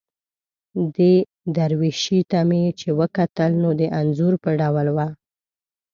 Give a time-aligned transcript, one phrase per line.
[0.95, 1.13] دې
[1.55, 5.07] درویشي ته مې چې وکتل، نو د انځور په ډول وه.